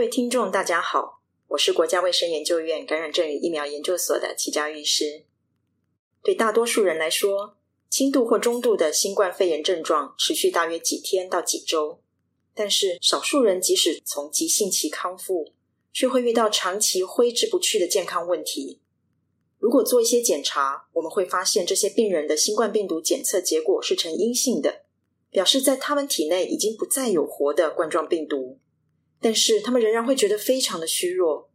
[0.00, 5.26] 各位听众，大家好，我是国家卫生研究院感染症与疫苗研究所的齐佳玉师。
[6.22, 7.58] 对大多数人来说，
[7.90, 12.00] 轻度或中度的新冠肺炎症状持续大约几天到几周，
[12.54, 15.52] 但是少数人即使从急性期康复，
[15.92, 18.80] 却会遇到长期挥之不去的健康问题。
[19.58, 24.86] 如果做一些检查，我们会发现这些病人的新冠病毒检测结果是呈阴性的，
[25.28, 28.58] 表示在他们体内已经不再有活的冠状病毒。
[29.20, 31.50] 但是他们仍然会觉得非常的虚弱，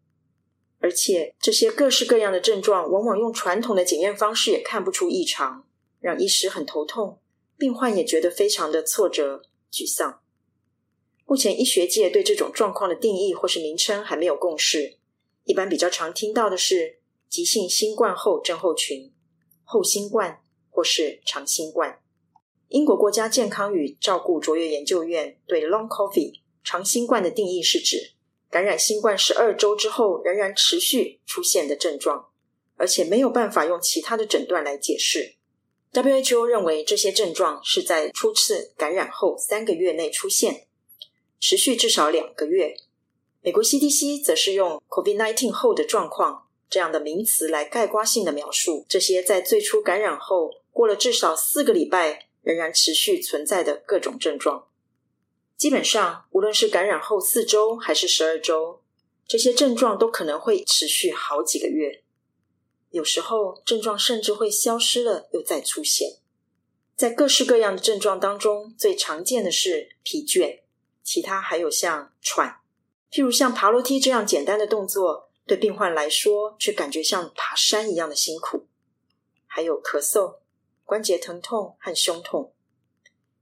[0.80, 5.66] 而且这些各式各样的症状，往往用传统的检验方式也看不出异常，
[6.00, 7.20] 让医师很头痛，
[7.58, 10.22] 病患也觉得非常的挫折、沮丧。
[11.26, 14.98] 目前医学界对这种状况的定义或是名称还没有共识，
[15.44, 19.12] 一般比较常听到的是急性新冠后症候群、
[19.64, 22.00] 后新冠或是长新冠。
[22.68, 28.14] 英国国家健康与照顾卓越研究院对 Long COVID 长新冠的定义是指
[28.50, 32.30] 感染新冠十二周之后仍然持续出现的症状，
[32.76, 35.36] 而且没有办法用其他的诊断来解释。
[35.94, 40.68] WHO 认为这些症状是在初次感染后三个月内出现，
[41.40, 42.76] 持续至少两个月。
[43.42, 54.68] 美国 CDC 则是用 COVID-19 后的状况这样的名词来概括性的描述这些在最初感染后过了至少四个礼拜仍然持续存在的各种症状。
[55.58, 58.82] 基本上，无论是感染后四周还是十二周，
[59.28, 62.04] 这些症状都可能会持续好几个月。
[62.90, 66.20] 有时候，症状甚至会消失了又再出现。
[66.96, 70.62] 在各式各样的症状当中，最常见的是疲倦，
[71.04, 72.62] 其他还有像喘，
[73.12, 78.68] 譬如像爬楼梯这样简单的动作，对病患来说却感觉像爬山一样的辛苦。
[79.46, 80.40] 还有咳嗽、
[80.84, 82.55] 关节疼痛和胸痛。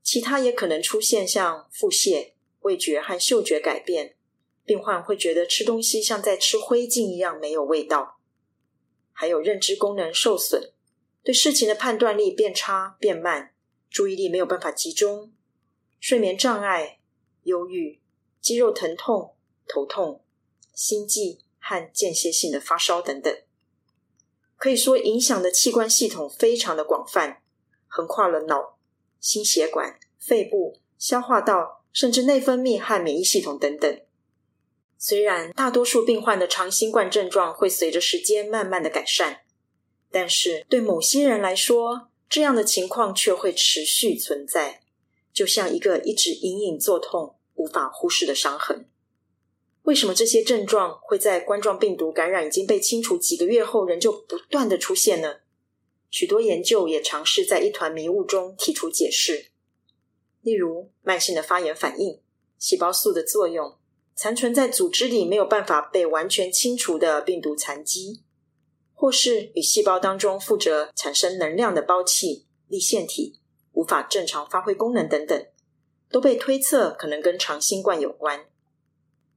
[0.04, 4.16] 其他也可能出现像腹泻、味觉和嗅觉改变，
[4.66, 8.20] 病患会觉得吃东西像在吃灰烬一样没有味道。
[9.14, 10.74] 还有认知功能受损，
[11.24, 13.54] 对事情的判断力变差变慢，
[13.90, 15.32] 注意力没有办法集中，
[16.00, 17.00] 睡眠障碍、
[17.44, 18.02] 忧郁、
[18.42, 19.36] 肌肉疼痛、
[19.68, 20.26] 头痛、
[20.74, 23.34] 心悸和间歇性的发烧等等。
[24.58, 27.42] 可以说，影响的器官系统非常的广泛，
[27.88, 28.78] 横跨了脑。
[29.24, 34.02] 心血管、肺部、消化道，甚至内分泌和免疫系统等等。
[34.98, 39.44] 虽然大多数病患的长新冠症状会随着时间慢慢的改善，
[40.12, 44.82] 但是对某些人来说，这样的情况却会持续存在，
[45.32, 48.90] 就像一个一直隐隐作痛、无法忽视的伤痕。
[49.84, 55.38] 为什么这些症状会在冠状病毒感染已经被清除几个月后，仍旧不断的出现呢？
[56.14, 59.50] 许多研究也尝试在一团迷雾中提出解释，
[60.42, 62.22] 例如慢性的发炎反应、
[62.60, 63.80] 细胞素的作用、
[64.14, 68.22] 残存在组织里没有办法被完全清除的病毒残基，
[68.94, 73.40] 或是与细胞当中负责产生能量的胞器、粒线体
[73.72, 75.48] 无法正常发挥功能等等，
[76.12, 78.46] 都被推测可能跟长新冠有关。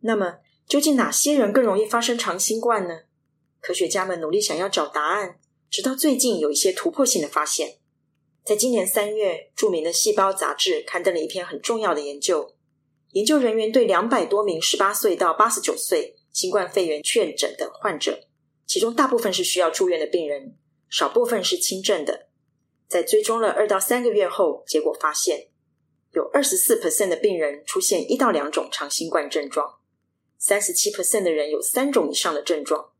[0.00, 3.04] 那么，究竟哪些人更容易发生长新冠呢？
[3.62, 5.40] 科学家们努力想要找答案。
[5.70, 7.78] 直到最近有一些突破性的发现，
[8.44, 12.54] 在今年三月，著名的《细胞》杂志刊登了一篇很重要的研究。
[13.12, 18.28] 研究人员对两百多名十八岁到八十九岁新冠肺炎确诊的患者，
[18.66, 20.56] 其中大部分是需要住院的病人，
[20.88, 22.28] 少部分是轻症的。
[22.88, 25.48] 在追踪了二到三个月后，结果发现
[26.12, 29.78] 有二十四 percent 的病人出现一到两种长新冠症状，
[30.38, 32.92] 三十七 percent 的人有三种以上的症状。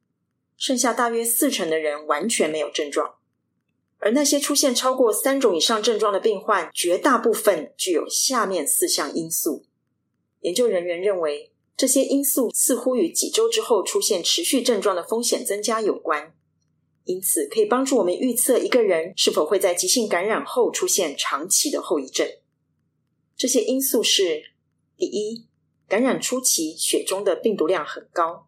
[0.57, 3.17] 剩下大约四成的人完全没有症状，
[3.99, 9.67] 而那些出现超过三种以上症状的病患，绝大部分具有下面四项因素。
[10.41, 16.35] 研究人员认为，这些因素似乎与几周之后出现持续症状的风险增加有关，
[17.05, 22.27] 因此可以帮助我们预测一个人是否会在急性感染后出现长期的后遗症。
[23.37, 24.53] 这些因素是：
[24.97, 25.47] 第一，
[25.87, 28.47] 感染初期血中的病毒量很高；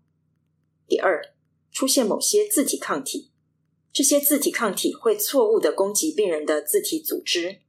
[0.86, 1.34] 第二，
[1.78, 3.30] 出现某些自体抗体，
[3.92, 7.60] 这些自体抗体会错误的攻击病人的自体组织。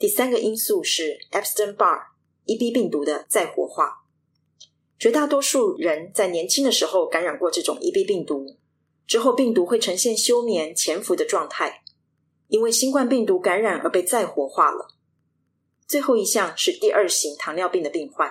[0.00, 4.04] 第三个因素是 Epstein-Barr（EB） 病毒的再活化。
[4.98, 8.56] 绝大多数人在年轻的时候感染过这种 EB 病毒，
[9.06, 11.84] 之后病毒会呈现休眠潜伏的状态，
[12.48, 14.88] 因为新冠病毒感染而被再活化了。
[15.86, 18.28] 最后一项是第二型糖尿病的病患。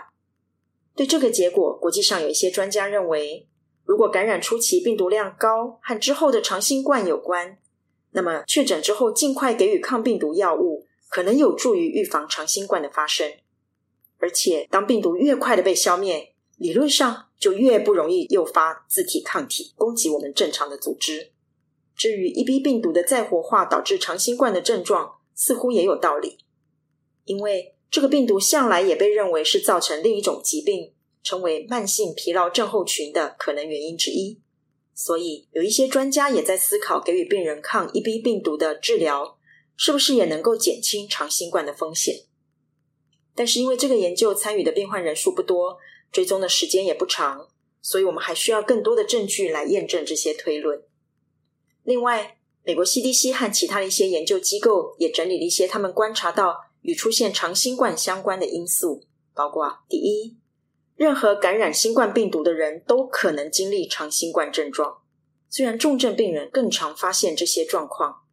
[0.94, 3.47] 对这个结果，国际上有一些专家认为，
[3.85, 7.57] 如果感染初期病毒量高和之后的长新冠有关，
[8.11, 13.31] 那么确诊之后尽快给予抗病毒药物，可能有助于预防长新冠的发生。
[14.17, 21.31] 而且，当病毒越快的被消灭，理论上就越不容易诱发自体抗体攻击我们正常的组织。
[21.95, 26.39] 至于 EB 病毒的再活化导致长新冠的症状，似乎也有道理，
[27.25, 30.93] 因为这个病毒向来也被认为是造成另一种疾病，
[31.25, 34.39] 成为慢性疲劳症候群的可能原因之一。
[34.94, 39.38] 所以，有一些专家也在思考，给予病人抗 EB 病毒的治疗，
[39.75, 42.25] 是不是也能够减轻长新冠的风险？
[43.33, 45.77] 但是，因为这个研究参与的病患人数不多，
[46.12, 47.50] 追踪的时间也不长，
[47.81, 50.81] 所以我们还需要更多的证据来验证这些推论。
[51.83, 60.38] 另外，美国 CDC 和其他的一些研究机构也整理了一些他们观察到与出现长新冠相关的因素，包括第一，
[60.95, 65.01] 任何感染新冠病毒的人都可能经历长新冠症状。
[65.50, 68.24] 虽然重症病人更常发现这些状况，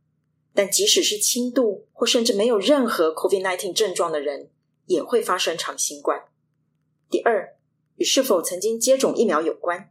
[0.55, 4.50] 但即使是轻度或甚至没有任何 COVID-19 症状的人，
[4.87, 6.25] 也会发生长新冠。
[7.11, 7.56] 第二，
[7.97, 9.91] 与是否曾经接种疫苗有关。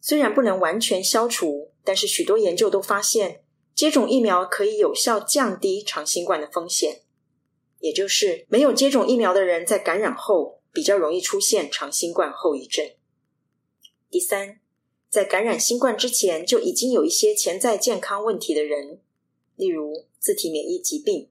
[0.00, 3.42] 虽然不能完全消除，但是许多研究都发现，
[3.74, 7.02] 接种疫苗可以有效降低长新冠的风险。
[7.80, 12.88] 也就是没有接种疫苗的人在感染后比较容易出现长新冠后遗症。
[14.10, 14.60] 第三，
[15.10, 19.00] 在感染新冠之前就已经有一些潜在健康问题的人，
[19.56, 21.30] 例如自体免疫疾病。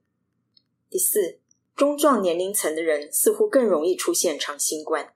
[0.90, 1.40] 第四，
[1.76, 5.14] 中壮年龄层的人似乎更容易出现长新冠。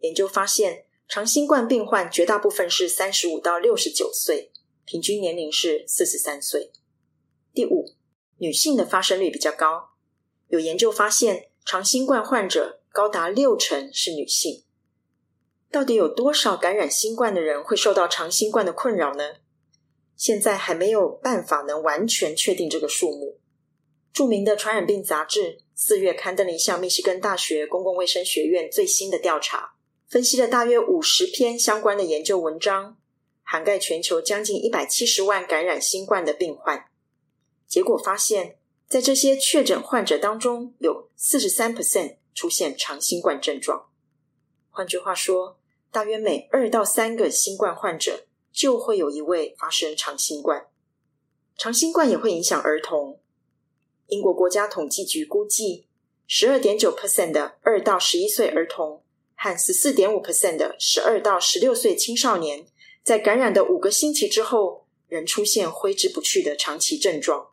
[0.00, 4.52] 研究发现，长新冠病患绝大部分是三十五到六十九岁，
[4.84, 6.72] 平均年龄是四十三岁。
[7.52, 7.94] 第五，
[8.38, 9.90] 女性的发生率比较高。
[10.48, 14.62] 有研究发现，长新冠患者高达六成是女性。
[15.68, 19.38] 到底有多少感染新冠的人会受到长新冠的困扰呢？
[20.14, 23.40] 现在还没有办法能完全确定这个数目。
[24.12, 29.74] 著名的传染病杂志四月刊登了一项密西根大学公共卫生学院最新的调查，
[30.06, 32.96] 分析了大约五十篇相关的研究文章，
[33.42, 36.84] 涵盖全球将近一百七十万感染新冠的病患。
[37.66, 38.56] 结果发现，
[38.88, 43.88] 在这些确诊患者当中，有四十三 percent 出现长新冠症状。
[44.70, 45.58] 换句话说，
[45.90, 50.66] 大约每二到三个新冠患者就会有一位发生长新冠。
[51.56, 53.20] 长新冠也会影响儿童。
[54.08, 55.86] 英国国家统计局估计，
[56.26, 59.02] 十二点九 percent 的二到十一岁儿童
[59.36, 62.66] 和十四点五 percent 的十二到十六岁青少年，
[63.02, 67.52] 在感染的五个星期之后，仍出现挥之不去的长期症状，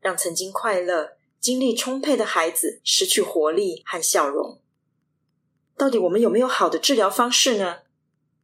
[0.00, 4.60] 让曾经快乐、精力充沛的孩子失去活力和笑容。
[5.76, 7.78] 到底我们有没有好的治疗方式呢？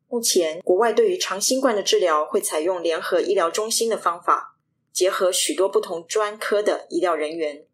[0.09, 4.57] 目前，国外对于长新冠的治疗会采用联合医疗中心的方法。
[4.93, 7.67] 结合许多不同专科的医疗人员，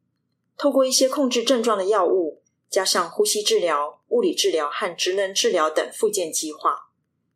[0.59, 6.91] 透过一些控制症状的药物，加上呼吸治疗、物理治疗和职能治疗等复健计划，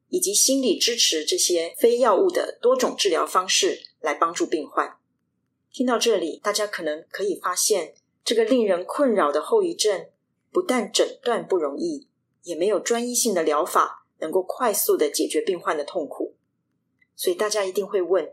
[0.08, 4.98] 以及心理支持这些非药物的多种治疗方式，来帮助病患。
[5.76, 7.92] 听到这里，大家可能可以发现，
[8.24, 10.06] 这个令人困扰的后遗症，
[10.50, 12.08] 不但诊断不容易，
[12.44, 16.34] 也没有专一性的疗法能够快速的解决病患的痛苦。
[17.14, 18.32] 所以大家一定会问，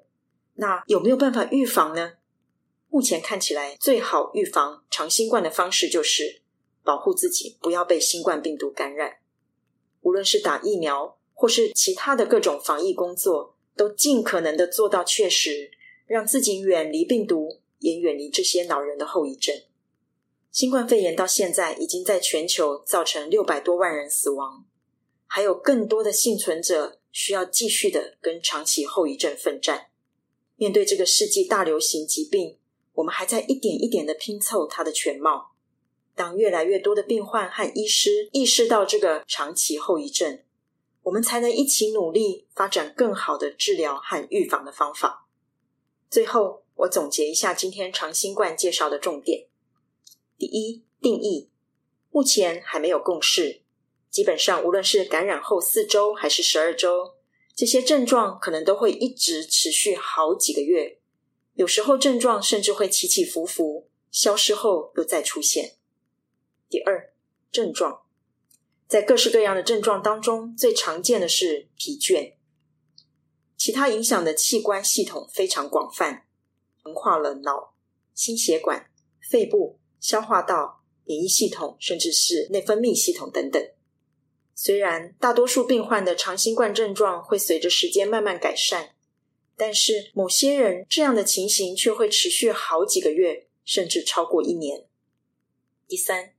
[0.53, 2.13] 那有没有办法预防呢？
[2.87, 6.41] 目前看起来，最好预防长新冠的方式就是
[6.81, 9.17] 保护自己，不要被新冠病毒感染。
[9.99, 15.71] 无论是打疫苗，或是其他的各种防疫工作，都尽可能的做到确实，
[16.13, 19.55] 让自己远离病毒，也远离这些恼人的后遗症。
[20.51, 24.63] 新冠肺炎到现在已经在全球造成六百多万人死亡，
[25.25, 29.87] 还有更多的幸存者需要继续的跟长期后遗症奋战。
[30.55, 32.59] 面对这个世纪大流行疾病，
[32.93, 35.55] 我们还在一点一点的拼凑它的全貌。
[36.13, 40.43] 当越来越多的病患和医师意识到这个长期后遗症，
[41.01, 45.22] 我们才能一起努力发展更好的治疗和预防的方法。
[46.13, 49.47] 最后，我总结一下今天长新冠介绍的重点：
[50.37, 51.49] 第一，定义，
[52.11, 53.63] 目前还没有共识。
[54.11, 57.15] 基本上，无论是感染后四周还是十二周。
[57.55, 60.99] 这些症状可能都会一直持续好几个月，
[61.55, 65.77] 有时候症状甚至会起起伏伏，消失后又再出现。
[66.69, 67.11] 第二，
[67.51, 68.03] 症状，
[68.87, 72.33] 在各式各样的症状当中，最常见的是疲倦。
[73.63, 76.25] 其他影响的器官系统非常广泛，
[76.81, 77.73] 横跨了脑、
[78.13, 78.91] 心血管、
[79.21, 83.65] 肺部、消化道、免疫系统，甚至是内分泌系统等等。
[84.53, 88.95] 虽然大多数病患的长新冠症状会随着时间慢慢改善，
[89.55, 94.85] 但是某些人这样的情形却会持续好几个月，甚至超过一年。
[95.87, 96.33] 第三，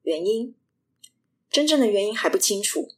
[0.00, 0.54] 原因，
[1.50, 2.88] 真正的原因还不清楚，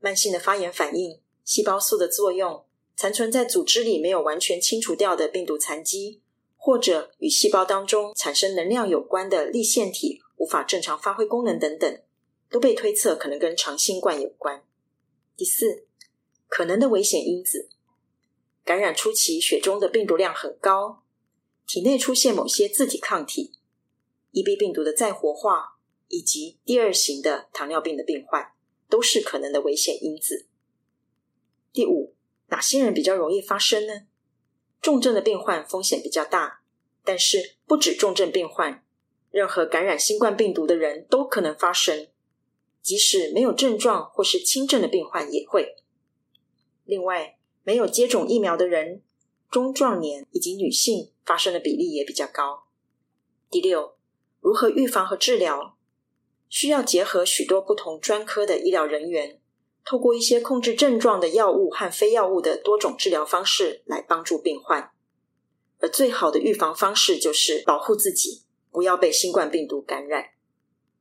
[0.00, 2.66] 慢性的发炎反应、细胞素的作用、
[3.02, 6.22] 残存在组织里没有完全清除掉的病毒残迹，
[6.56, 12.00] 或者与细胞当中产生能量有关的粒线体无法正常发挥功能等等，
[12.48, 14.62] 都被推测可能跟长新冠有关。
[15.36, 15.88] 第四，
[16.46, 17.70] 可能的危险因子：
[18.64, 21.02] 感染初期血中的病毒量很高，
[21.66, 23.54] 体内出现某些自体抗体
[24.32, 28.52] ，EB 病毒的再活化，以及第二型的糖尿病的病患，
[28.88, 30.46] 都是可能的危险因子。
[31.72, 32.11] 第五，
[32.52, 34.02] 哪些人比较容易发生呢？
[34.82, 36.60] 重症的病患风险比较大，
[37.02, 38.84] 但是不止重症病患，
[39.30, 42.08] 任何感染新冠病毒的人都可能发生。
[42.82, 45.76] 即使没有症状或是轻症的病患也会。
[46.84, 49.02] 另外，没有接种疫苗的人、
[49.50, 52.64] 中壮年以及女性发生的比例也比较高。
[53.50, 53.96] 第六，
[54.40, 55.78] 如何预防和治疗？
[56.50, 59.40] 需要结合许多不同专科的医疗人员，
[59.84, 64.90] 透过一些控制症状的药物和非药物的多种治疗方式来帮助病患。
[65.80, 70.26] 而最好的预防方式就是保护自己，不要被新冠病毒感染。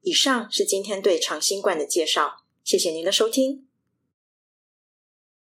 [0.02, 3.68] 以上是今天对长新冠的介绍，谢谢您的收听。